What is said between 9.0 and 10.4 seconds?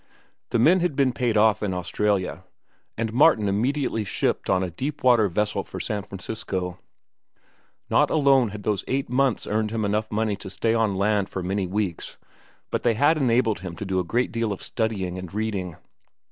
months earned him enough money